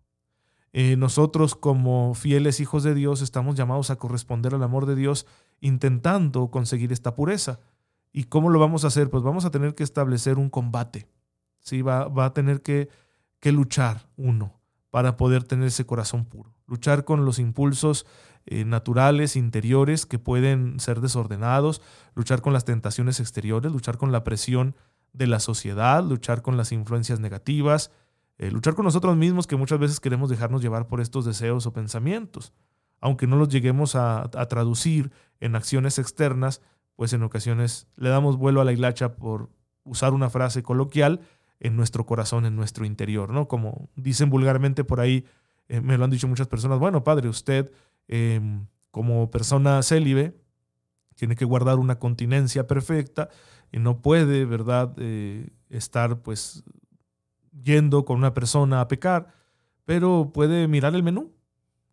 Eh, 0.73 0.95
nosotros 0.95 1.55
como 1.55 2.13
fieles 2.13 2.59
hijos 2.59 2.83
de 2.83 2.93
Dios 2.93 3.23
estamos 3.23 3.55
llamados 3.55 3.89
a 3.89 3.95
corresponder 3.95 4.53
al 4.53 4.61
amor 4.61 4.85
de 4.85 4.93
Dios 4.93 5.25
intentando 5.59 6.51
conseguir 6.51 6.91
esta 6.91 7.15
pureza. 7.15 7.61
¿Y 8.13 8.25
cómo 8.25 8.51
lo 8.51 8.59
vamos 8.59 8.83
a 8.83 8.89
hacer? 8.89 9.09
Pues 9.09 9.23
vamos 9.23 9.45
a 9.45 9.49
tener 9.49 9.73
que 9.73 9.81
establecer 9.81 10.37
un 10.37 10.51
combate. 10.51 11.07
¿sí? 11.61 11.81
Va, 11.81 12.09
va 12.09 12.25
a 12.25 12.33
tener 12.35 12.61
que, 12.61 12.89
que 13.39 13.51
luchar 13.51 14.07
uno 14.17 14.61
para 14.95 15.17
poder 15.17 15.43
tener 15.43 15.67
ese 15.67 15.85
corazón 15.85 16.23
puro. 16.23 16.53
Luchar 16.67 17.03
con 17.03 17.25
los 17.25 17.37
impulsos 17.37 18.05
eh, 18.45 18.63
naturales, 18.63 19.35
interiores, 19.35 20.05
que 20.05 20.19
pueden 20.19 20.79
ser 20.79 21.01
desordenados, 21.01 21.81
luchar 22.15 22.41
con 22.41 22.53
las 22.53 22.63
tentaciones 22.63 23.19
exteriores, 23.19 23.73
luchar 23.73 23.97
con 23.97 24.13
la 24.13 24.23
presión 24.23 24.73
de 25.11 25.27
la 25.27 25.41
sociedad, 25.41 26.01
luchar 26.01 26.41
con 26.41 26.55
las 26.55 26.71
influencias 26.71 27.19
negativas, 27.19 27.91
eh, 28.37 28.49
luchar 28.51 28.73
con 28.73 28.85
nosotros 28.85 29.17
mismos 29.17 29.47
que 29.47 29.57
muchas 29.57 29.79
veces 29.79 29.99
queremos 29.99 30.29
dejarnos 30.29 30.61
llevar 30.61 30.87
por 30.87 31.01
estos 31.01 31.25
deseos 31.25 31.65
o 31.65 31.73
pensamientos. 31.73 32.53
Aunque 33.01 33.27
no 33.27 33.35
los 33.35 33.49
lleguemos 33.49 33.97
a, 33.97 34.21
a 34.21 34.45
traducir 34.47 35.11
en 35.41 35.57
acciones 35.57 35.99
externas, 35.99 36.61
pues 36.95 37.11
en 37.11 37.21
ocasiones 37.21 37.89
le 37.97 38.07
damos 38.07 38.37
vuelo 38.37 38.61
a 38.61 38.63
la 38.63 38.71
hilacha 38.71 39.17
por 39.17 39.49
usar 39.83 40.13
una 40.13 40.29
frase 40.29 40.63
coloquial 40.63 41.19
en 41.59 41.75
nuestro 41.75 42.05
corazón, 42.05 42.45
en 42.45 42.55
nuestro 42.55 42.85
interior, 42.85 43.31
¿no? 43.31 43.47
Como 43.47 43.89
dicen 43.95 44.29
vulgarmente 44.29 44.83
por 44.83 44.99
ahí, 44.99 45.25
eh, 45.67 45.81
me 45.81 45.97
lo 45.97 46.03
han 46.03 46.09
dicho 46.09 46.27
muchas 46.27 46.47
personas, 46.47 46.79
bueno, 46.79 47.03
padre, 47.03 47.29
usted 47.29 47.71
em, 48.07 48.67
como 48.91 49.31
persona 49.31 49.81
célibe 49.81 50.35
tiene 51.15 51.35
que 51.35 51.45
guardar 51.45 51.79
una 51.79 51.97
continencia 51.97 52.67
perfecta 52.67 53.29
y 53.71 53.79
no 53.79 54.01
puede, 54.01 54.45
¿verdad?, 54.45 54.93
eh, 54.97 55.49
estar 55.69 56.21
pues 56.21 56.63
yendo 57.63 58.05
con 58.05 58.17
una 58.17 58.33
persona 58.33 58.81
a 58.81 58.87
pecar, 58.87 59.33
pero 59.85 60.31
puede 60.33 60.67
mirar 60.67 60.93
el 60.93 61.03
menú, 61.03 61.33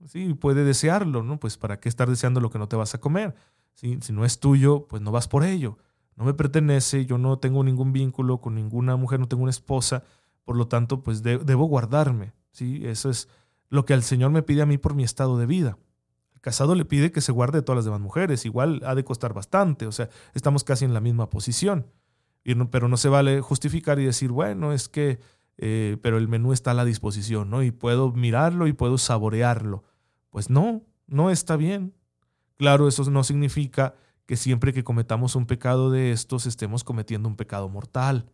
¿sí? 0.07 0.35
puede 0.35 0.65
desearlo, 0.65 1.23
¿no? 1.23 1.39
Pues 1.39 1.57
para 1.57 1.81
qué 1.81 1.89
estar 1.89 2.09
deseando 2.09 2.41
lo 2.41 2.51
que 2.51 2.59
no 2.59 2.69
te 2.69 2.77
vas 2.77 2.95
a 2.95 3.01
comer. 3.01 3.35
Si 3.75 3.97
no 4.13 4.25
es 4.25 4.39
tuyo, 4.39 4.87
pues 4.87 5.01
no 5.01 5.13
vas 5.13 5.29
por 5.29 5.45
ello. 5.45 5.79
No 6.17 6.25
me 6.25 6.35
pertenece, 6.35 7.07
yo 7.07 7.19
no 7.19 7.39
tengo 7.39 7.65
ningún 7.65 7.93
vínculo 7.93 8.41
con 8.41 8.55
ninguna 8.55 8.97
mujer, 8.97 9.21
no 9.21 9.29
tengo 9.29 9.43
una 9.43 9.51
esposa, 9.51 10.05
por 10.45 10.57
lo 10.57 10.69
tanto, 10.69 11.03
pues 11.03 11.23
debo 11.23 11.65
guardarme. 11.65 12.33
¿sí? 12.51 12.83
Eso 12.85 13.11
es 13.11 13.29
lo 13.69 13.85
que 13.85 13.95
el 13.95 14.03
Señor 14.03 14.31
me 14.31 14.43
pide 14.43 14.63
a 14.63 14.67
mí 14.67 14.79
por 14.79 14.95
mi 14.95 15.05
estado 15.05 15.39
de 15.39 15.47
vida. 15.47 15.79
El 16.35 16.41
casado 16.41 16.75
le 16.75 16.85
pide 16.85 17.13
que 17.13 17.21
se 17.21 17.33
guarde 17.33 17.59
de 17.59 17.63
todas 17.63 17.79
las 17.79 17.85
demás 17.85 18.01
mujeres, 18.01 18.45
igual 18.45 18.83
ha 18.85 18.95
de 18.95 19.05
costar 19.05 19.33
bastante, 19.33 19.87
o 19.87 19.93
sea, 19.93 20.11
estamos 20.35 20.65
casi 20.65 20.85
en 20.85 20.95
la 20.95 21.01
misma 21.01 21.31
posición. 21.31 21.87
pero 22.71 22.89
no 22.89 22.97
se 22.97 23.09
vale 23.09 23.41
justificar 23.41 23.99
y 23.99 24.05
decir, 24.05 24.31
bueno, 24.31 24.73
es 24.73 24.89
que, 24.89 25.21
eh, 25.57 25.97
pero 26.03 26.19
el 26.19 26.29
menú 26.29 26.53
está 26.53 26.73
a 26.73 26.75
la 26.75 26.85
disposición, 26.85 27.49
¿no? 27.49 27.63
Y 27.63 27.71
puedo 27.71 28.13
mirarlo 28.13 28.67
y 28.67 28.73
puedo 28.73 28.99
saborearlo. 28.99 29.85
Pues 30.31 30.51
no, 30.51 30.83
no 31.07 31.31
está 31.31 31.57
bien. 31.57 31.95
Claro, 32.57 32.89
eso 32.89 33.09
no 33.11 33.25
significa 33.25 33.95
que 34.33 34.39
siempre 34.39 34.73
que 34.73 34.83
cometamos 34.83 35.37
un 35.37 35.45
pecado 35.45 35.91
de 35.91 36.11
estos 36.11 36.47
estemos 36.47 36.85
cometiendo 36.85 37.29
un 37.29 37.37
pecado 37.37 37.69
mortal 37.69 38.31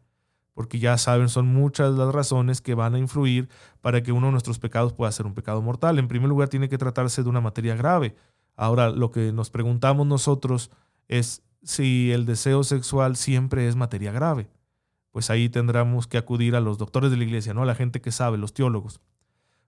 porque 0.54 0.78
ya 0.78 0.96
saben, 0.96 1.28
son 1.28 1.48
muchas 1.48 1.92
las 1.94 2.14
razones 2.14 2.60
que 2.60 2.76
van 2.76 2.94
a 2.94 3.00
influir 3.00 3.48
para 3.80 4.00
que 4.00 4.12
uno 4.12 4.26
de 4.26 4.30
nuestros 4.30 4.60
pecados 4.60 4.92
pueda 4.92 5.10
ser 5.10 5.26
un 5.26 5.34
pecado 5.34 5.60
mortal. 5.60 5.98
En 5.98 6.06
primer 6.06 6.28
lugar, 6.28 6.50
tiene 6.50 6.68
que 6.68 6.78
tratarse 6.78 7.24
de 7.24 7.28
una 7.28 7.40
materia 7.40 7.74
grave. 7.74 8.14
Ahora, 8.54 8.90
lo 8.90 9.10
que 9.10 9.32
nos 9.32 9.50
preguntamos 9.50 10.06
nosotros 10.06 10.70
es 11.08 11.42
si 11.64 12.12
el 12.12 12.26
deseo 12.26 12.62
sexual 12.62 13.16
siempre 13.16 13.66
es 13.66 13.74
materia 13.74 14.12
grave. 14.12 14.48
Pues 15.10 15.30
ahí 15.30 15.48
tendremos 15.48 16.06
que 16.06 16.18
acudir 16.18 16.54
a 16.54 16.60
los 16.60 16.78
doctores 16.78 17.10
de 17.10 17.16
la 17.16 17.24
iglesia, 17.24 17.54
¿no? 17.54 17.62
A 17.62 17.66
la 17.66 17.74
gente 17.74 18.00
que 18.00 18.12
sabe, 18.12 18.38
los 18.38 18.54
teólogos. 18.54 19.00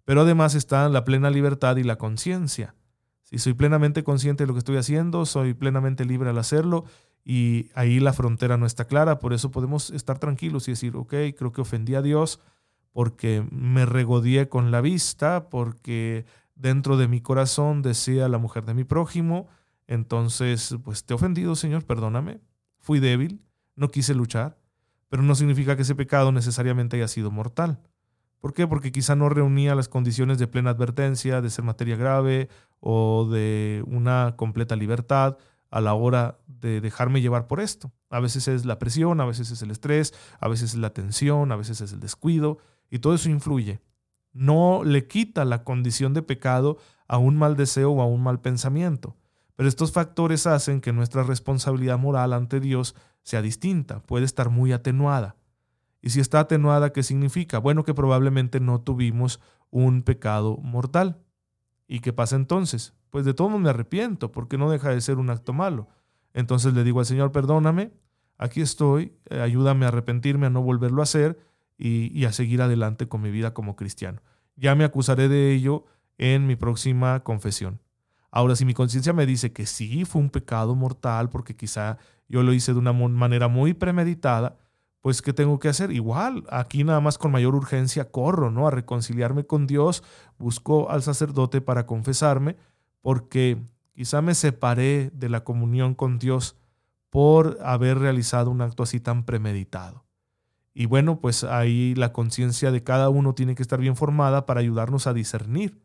Pero 0.04 0.20
además 0.20 0.54
está 0.54 0.88
la 0.90 1.04
plena 1.04 1.28
libertad 1.28 1.76
y 1.76 1.82
la 1.82 1.98
conciencia. 1.98 2.76
Si 3.30 3.38
soy 3.38 3.54
plenamente 3.54 4.02
consciente 4.02 4.42
de 4.42 4.48
lo 4.48 4.54
que 4.54 4.58
estoy 4.58 4.76
haciendo, 4.76 5.24
soy 5.24 5.54
plenamente 5.54 6.04
libre 6.04 6.30
al 6.30 6.38
hacerlo 6.38 6.84
y 7.24 7.70
ahí 7.74 8.00
la 8.00 8.12
frontera 8.12 8.56
no 8.56 8.66
está 8.66 8.86
clara, 8.86 9.18
por 9.18 9.32
eso 9.32 9.50
podemos 9.50 9.90
estar 9.90 10.18
tranquilos 10.18 10.66
y 10.66 10.72
decir, 10.72 10.96
ok, 10.96 11.14
creo 11.36 11.52
que 11.52 11.60
ofendí 11.60 11.94
a 11.94 12.02
Dios 12.02 12.40
porque 12.92 13.46
me 13.50 13.86
regodíe 13.86 14.48
con 14.48 14.70
la 14.70 14.80
vista, 14.80 15.48
porque 15.48 16.24
dentro 16.56 16.96
de 16.96 17.08
mi 17.08 17.20
corazón 17.20 17.82
decía 17.82 18.28
la 18.28 18.38
mujer 18.38 18.64
de 18.64 18.74
mi 18.74 18.84
prójimo, 18.84 19.48
entonces, 19.86 20.76
pues 20.84 21.04
te 21.04 21.14
he 21.14 21.16
ofendido, 21.16 21.56
Señor, 21.56 21.84
perdóname, 21.84 22.40
fui 22.78 23.00
débil, 23.00 23.42
no 23.76 23.90
quise 23.90 24.14
luchar, 24.14 24.58
pero 25.08 25.22
no 25.22 25.34
significa 25.34 25.76
que 25.76 25.82
ese 25.82 25.94
pecado 25.94 26.32
necesariamente 26.32 26.96
haya 26.96 27.08
sido 27.08 27.30
mortal. 27.30 27.80
¿Por 28.40 28.54
qué? 28.54 28.66
Porque 28.66 28.90
quizá 28.90 29.14
no 29.14 29.28
reunía 29.28 29.74
las 29.74 29.88
condiciones 29.88 30.38
de 30.38 30.46
plena 30.46 30.70
advertencia, 30.70 31.40
de 31.40 31.50
ser 31.50 31.64
materia 31.64 31.96
grave 31.96 32.48
o 32.80 33.28
de 33.30 33.84
una 33.86 34.34
completa 34.36 34.76
libertad, 34.76 35.36
a 35.70 35.80
la 35.80 35.94
hora 35.94 36.38
de 36.46 36.80
dejarme 36.80 37.20
llevar 37.20 37.46
por 37.46 37.60
esto. 37.60 37.92
A 38.08 38.18
veces 38.20 38.48
es 38.48 38.64
la 38.64 38.78
presión, 38.78 39.20
a 39.20 39.24
veces 39.24 39.50
es 39.50 39.62
el 39.62 39.70
estrés, 39.70 40.14
a 40.40 40.48
veces 40.48 40.72
es 40.72 40.78
la 40.78 40.90
tensión, 40.90 41.52
a 41.52 41.56
veces 41.56 41.80
es 41.80 41.92
el 41.92 42.00
descuido, 42.00 42.58
y 42.90 42.98
todo 42.98 43.14
eso 43.14 43.28
influye. 43.28 43.80
No 44.32 44.82
le 44.84 45.06
quita 45.06 45.44
la 45.44 45.62
condición 45.62 46.14
de 46.14 46.22
pecado 46.22 46.78
a 47.08 47.18
un 47.18 47.36
mal 47.36 47.56
deseo 47.56 47.92
o 47.92 48.02
a 48.02 48.06
un 48.06 48.22
mal 48.22 48.40
pensamiento, 48.40 49.16
pero 49.54 49.68
estos 49.68 49.92
factores 49.92 50.46
hacen 50.46 50.80
que 50.80 50.92
nuestra 50.92 51.22
responsabilidad 51.22 51.98
moral 51.98 52.32
ante 52.32 52.60
Dios 52.60 52.94
sea 53.22 53.42
distinta, 53.42 54.00
puede 54.00 54.24
estar 54.24 54.50
muy 54.50 54.72
atenuada. 54.72 55.36
Y 56.02 56.10
si 56.10 56.20
está 56.20 56.40
atenuada, 56.40 56.92
¿qué 56.92 57.02
significa? 57.02 57.58
Bueno, 57.58 57.84
que 57.84 57.94
probablemente 57.94 58.60
no 58.60 58.80
tuvimos 58.80 59.40
un 59.70 60.02
pecado 60.02 60.56
mortal. 60.58 61.18
¿Y 61.86 62.00
qué 62.00 62.12
pasa 62.12 62.36
entonces? 62.36 62.94
pues 63.10 63.24
de 63.24 63.34
todo 63.34 63.50
me 63.50 63.68
arrepiento, 63.68 64.32
porque 64.32 64.56
no 64.56 64.70
deja 64.70 64.90
de 64.90 65.00
ser 65.00 65.18
un 65.18 65.30
acto 65.30 65.52
malo. 65.52 65.88
Entonces 66.32 66.72
le 66.72 66.84
digo 66.84 67.00
al 67.00 67.06
Señor, 67.06 67.32
perdóname, 67.32 67.92
aquí 68.38 68.60
estoy, 68.60 69.12
eh, 69.28 69.40
ayúdame 69.40 69.84
a 69.84 69.88
arrepentirme, 69.88 70.46
a 70.46 70.50
no 70.50 70.62
volverlo 70.62 71.02
a 71.02 71.04
hacer 71.04 71.38
y, 71.76 72.16
y 72.18 72.24
a 72.24 72.32
seguir 72.32 72.62
adelante 72.62 73.08
con 73.08 73.20
mi 73.20 73.30
vida 73.30 73.52
como 73.52 73.76
cristiano. 73.76 74.22
Ya 74.56 74.74
me 74.74 74.84
acusaré 74.84 75.28
de 75.28 75.52
ello 75.52 75.84
en 76.18 76.46
mi 76.46 76.54
próxima 76.54 77.20
confesión. 77.20 77.80
Ahora, 78.30 78.54
si 78.54 78.64
mi 78.64 78.74
conciencia 78.74 79.12
me 79.12 79.26
dice 79.26 79.52
que 79.52 79.66
sí 79.66 80.04
fue 80.04 80.22
un 80.22 80.30
pecado 80.30 80.76
mortal, 80.76 81.30
porque 81.30 81.56
quizá 81.56 81.98
yo 82.28 82.44
lo 82.44 82.52
hice 82.52 82.72
de 82.72 82.78
una 82.78 82.92
manera 82.92 83.48
muy 83.48 83.74
premeditada, 83.74 84.56
pues 85.00 85.22
¿qué 85.22 85.32
tengo 85.32 85.58
que 85.58 85.68
hacer? 85.68 85.92
Igual, 85.92 86.44
aquí 86.50 86.84
nada 86.84 87.00
más 87.00 87.16
con 87.16 87.32
mayor 87.32 87.54
urgencia 87.54 88.10
corro, 88.10 88.50
¿no? 88.50 88.66
A 88.66 88.70
reconciliarme 88.70 89.44
con 89.44 89.66
Dios, 89.66 90.02
busco 90.38 90.90
al 90.90 91.02
sacerdote 91.02 91.60
para 91.60 91.86
confesarme 91.86 92.56
porque 93.00 93.58
quizá 93.94 94.20
me 94.20 94.34
separé 94.34 95.10
de 95.14 95.28
la 95.28 95.42
comunión 95.42 95.94
con 95.94 96.18
Dios 96.18 96.56
por 97.08 97.58
haber 97.62 97.98
realizado 97.98 98.50
un 98.50 98.60
acto 98.60 98.82
así 98.82 99.00
tan 99.00 99.24
premeditado. 99.24 100.04
Y 100.72 100.86
bueno, 100.86 101.20
pues 101.20 101.44
ahí 101.44 101.94
la 101.96 102.12
conciencia 102.12 102.70
de 102.70 102.84
cada 102.84 103.08
uno 103.08 103.34
tiene 103.34 103.54
que 103.54 103.62
estar 103.62 103.80
bien 103.80 103.96
formada 103.96 104.46
para 104.46 104.60
ayudarnos 104.60 105.06
a 105.06 105.12
discernir 105.12 105.82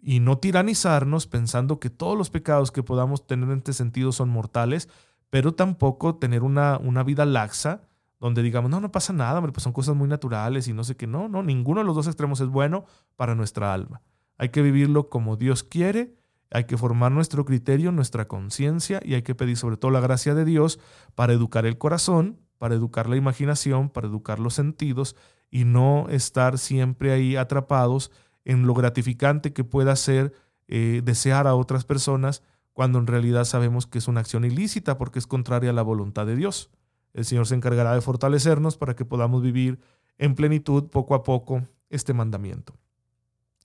y 0.00 0.20
no 0.20 0.38
tiranizarnos 0.38 1.26
pensando 1.26 1.80
que 1.80 1.90
todos 1.90 2.16
los 2.16 2.30
pecados 2.30 2.70
que 2.70 2.82
podamos 2.82 3.26
tener 3.26 3.50
en 3.50 3.58
este 3.58 3.72
sentido 3.72 4.12
son 4.12 4.28
mortales, 4.28 4.88
pero 5.30 5.54
tampoco 5.54 6.16
tener 6.16 6.42
una, 6.42 6.78
una 6.78 7.02
vida 7.02 7.26
laxa 7.26 7.82
donde 8.20 8.42
digamos, 8.42 8.70
no, 8.70 8.80
no 8.80 8.92
pasa 8.92 9.12
nada, 9.12 9.40
pues 9.40 9.62
son 9.62 9.72
cosas 9.72 9.94
muy 9.94 10.08
naturales 10.08 10.68
y 10.68 10.72
no 10.72 10.84
sé 10.84 10.96
qué, 10.96 11.06
no, 11.06 11.28
no, 11.28 11.42
ninguno 11.42 11.80
de 11.80 11.86
los 11.86 11.94
dos 11.94 12.06
extremos 12.06 12.40
es 12.40 12.48
bueno 12.48 12.84
para 13.16 13.34
nuestra 13.34 13.72
alma. 13.72 14.02
Hay 14.38 14.50
que 14.50 14.62
vivirlo 14.62 15.08
como 15.08 15.36
Dios 15.36 15.62
quiere 15.62 16.16
hay 16.50 16.64
que 16.64 16.76
formar 16.76 17.12
nuestro 17.12 17.44
criterio, 17.44 17.92
nuestra 17.92 18.28
conciencia 18.28 19.00
y 19.04 19.14
hay 19.14 19.22
que 19.22 19.34
pedir 19.34 19.56
sobre 19.56 19.76
todo 19.76 19.90
la 19.90 20.00
gracia 20.00 20.34
de 20.34 20.44
Dios 20.44 20.78
para 21.14 21.32
educar 21.32 21.66
el 21.66 21.78
corazón, 21.78 22.38
para 22.58 22.74
educar 22.74 23.08
la 23.08 23.16
imaginación, 23.16 23.90
para 23.90 24.06
educar 24.06 24.38
los 24.38 24.54
sentidos 24.54 25.16
y 25.50 25.64
no 25.64 26.06
estar 26.08 26.58
siempre 26.58 27.12
ahí 27.12 27.36
atrapados 27.36 28.10
en 28.44 28.66
lo 28.66 28.74
gratificante 28.74 29.52
que 29.52 29.64
pueda 29.64 29.96
ser 29.96 30.32
eh, 30.68 31.02
desear 31.04 31.46
a 31.46 31.54
otras 31.54 31.84
personas 31.84 32.42
cuando 32.72 32.98
en 32.98 33.06
realidad 33.06 33.44
sabemos 33.44 33.86
que 33.86 33.98
es 33.98 34.06
una 34.06 34.20
acción 34.20 34.44
ilícita 34.44 34.98
porque 34.98 35.18
es 35.18 35.26
contraria 35.26 35.70
a 35.70 35.72
la 35.72 35.82
voluntad 35.82 36.26
de 36.26 36.36
Dios. 36.36 36.70
El 37.16 37.24
Señor 37.24 37.46
se 37.46 37.54
encargará 37.54 37.94
de 37.94 38.00
fortalecernos 38.00 38.76
para 38.76 38.94
que 38.94 39.04
podamos 39.04 39.42
vivir 39.42 39.80
en 40.18 40.34
plenitud 40.34 40.88
poco 40.90 41.14
a 41.14 41.22
poco 41.22 41.62
este 41.90 42.12
mandamiento. 42.12 42.76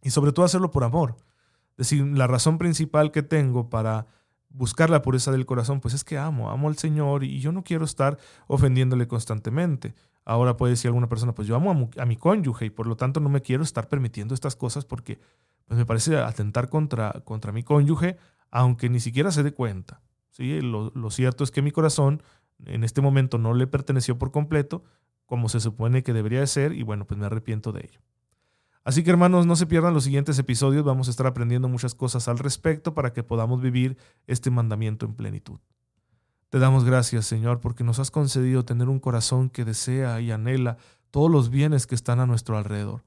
Y 0.02 0.10
sobre 0.10 0.32
todo 0.32 0.46
hacerlo 0.46 0.72
por 0.72 0.84
amor 0.84 1.18
decir, 1.78 2.06
la 2.06 2.28
razón 2.28 2.58
principal 2.58 3.12
que 3.12 3.24
tengo 3.24 3.70
para 3.70 4.08
buscar 4.50 4.90
la 4.90 5.02
pureza 5.02 5.32
del 5.32 5.46
corazón, 5.46 5.80
pues 5.80 5.94
es 5.94 6.04
que 6.04 6.18
amo, 6.18 6.50
amo 6.50 6.68
al 6.68 6.78
Señor 6.78 7.24
y 7.24 7.40
yo 7.40 7.52
no 7.52 7.64
quiero 7.64 7.86
estar 7.86 8.18
ofendiéndole 8.48 9.08
constantemente. 9.08 9.96
Ahora 10.24 10.58
puede 10.58 10.72
decir 10.72 10.90
alguna 10.90 11.10
persona, 11.10 11.34
pues 11.34 11.48
yo 11.48 11.56
amo 11.56 11.90
a, 11.98 12.06
mi 12.06 12.16
cónyuge 12.18 12.66
y 12.66 12.70
por 12.70 12.86
lo 12.86 12.96
tanto 12.96 13.20
no 13.20 13.30
me 13.30 13.42
quiero 13.42 13.64
estar 13.64 13.90
permitiendo 13.90 14.34
estas 14.34 14.56
cosas 14.56 14.86
porque 14.86 15.20
pues 15.66 15.78
me 15.78 15.86
parece 15.86 16.18
atentar 16.18 16.70
contra, 16.70 17.12
contra 17.24 17.52
mi 17.52 17.64
cónyuge, 17.64 18.18
aunque 18.52 18.90
ni 18.90 19.00
siquiera 19.00 19.32
se 19.32 19.42
dé 19.42 19.54
cuenta. 19.54 20.02
¿sí? 20.30 20.62
Lo 20.62 21.10
cierto 21.10 21.44
es 21.44 21.52
que 21.52 21.62
mi 21.62 21.72
corazón 21.72 22.22
en 22.66 22.84
este 22.84 23.02
momento 23.02 23.38
no 23.38 23.54
le 23.54 23.68
perteneció 23.68 24.18
por 24.18 24.32
completo, 24.32 24.84
como 25.26 25.50
se 25.50 25.60
supone 25.60 26.04
que 26.04 26.14
debería 26.14 26.42
de 26.42 26.48
ser, 26.48 26.74
y 26.74 26.84
bueno, 26.84 27.06
pues 27.06 27.20
me 27.20 27.26
arrepiento 27.26 27.72
de 27.72 27.82
ello. 27.82 28.02
Así 28.84 29.04
que 29.04 29.12
hermanos, 29.12 29.46
no 29.46 29.56
se 29.56 29.68
pierdan 29.68 29.94
los 29.94 30.04
siguientes 30.04 30.40
episodios, 30.40 30.84
vamos 30.84 31.08
a 31.08 31.12
estar 31.12 31.28
aprendiendo 31.28 31.68
muchas 31.68 31.94
cosas 31.94 32.28
al 32.28 32.40
respecto 32.40 32.94
para 32.96 33.14
que 33.14 33.24
podamos 33.24 33.62
vivir 33.62 33.98
este 34.26 34.50
mandamiento 34.50 35.06
en 35.06 35.14
plenitud. 35.14 35.60
Te 36.50 36.60
damos 36.60 36.84
gracias, 36.84 37.26
Señor, 37.26 37.62
porque 37.62 37.84
nos 37.84 38.00
has 38.00 38.12
concedido 38.12 38.66
tener 38.66 38.90
un 38.90 39.00
corazón 39.00 39.50
que 39.50 39.64
desea 39.64 40.20
y 40.20 40.32
anhela 40.32 40.78
todos 41.12 41.32
los 41.32 41.50
bienes 41.50 41.88
que 41.88 41.96
están 41.96 42.20
a 42.20 42.26
nuestro 42.26 42.58
alrededor. 42.58 43.04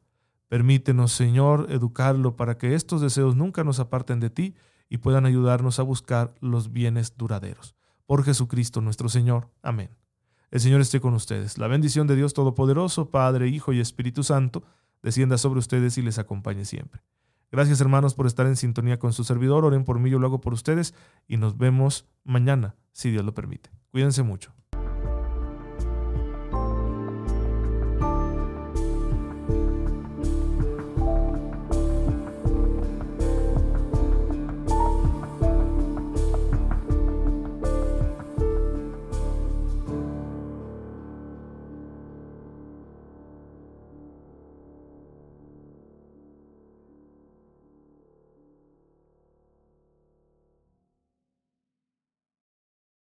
Permítenos, 0.49 1.13
Señor, 1.13 1.67
educarlo 1.71 2.37
para 2.37 2.57
que 2.57 2.75
estos 2.75 3.01
deseos 3.01 3.35
nunca 3.35 3.65
nos 3.65 3.81
aparten 3.81 4.21
de 4.21 4.31
ti 4.31 4.55
y 4.89 4.99
puedan 4.99 5.27
ayudarnos 5.27 5.79
a 5.79 5.83
buscar 5.83 6.35
los 6.41 6.73
bienes 6.73 7.17
duraderos. 7.17 7.75
Por 8.07 8.25
Jesucristo 8.25 8.81
nuestro 8.81 9.09
Señor. 9.09 9.51
Amén. 9.63 9.91
El 10.51 10.61
Señor 10.61 10.81
esté 10.81 11.01
con 11.01 11.15
ustedes. 11.15 11.59
La 11.59 11.69
bendición 11.69 12.07
de 12.07 12.17
Dios 12.17 12.35
Todopoderoso, 12.35 13.11
Padre, 13.11 13.49
Hijo 13.49 13.73
y 13.73 13.81
Espíritu 13.81 14.23
Santo, 14.23 14.63
descienda 15.03 15.39
sobre 15.39 15.59
ustedes 15.59 15.99
y 15.99 16.03
les 16.03 16.19
acompañe 16.19 16.65
siempre. 16.65 17.03
Gracias 17.51 17.81
hermanos 17.81 18.15
por 18.15 18.27
estar 18.27 18.47
en 18.47 18.57
sintonía 18.57 18.99
con 18.99 19.13
su 19.13 19.25
servidor. 19.25 19.65
Oren 19.65 19.85
por 19.85 19.99
mí, 19.99 20.11
yo 20.11 20.19
lo 20.19 20.27
hago 20.27 20.41
por 20.41 20.53
ustedes 20.53 20.95
y 21.27 21.37
nos 21.37 21.57
vemos 21.57 22.07
mañana, 22.25 22.75
si 22.93 23.11
Dios 23.11 23.25
lo 23.25 23.33
permite. 23.33 23.71
Cuídense 23.91 24.23
mucho. 24.23 24.53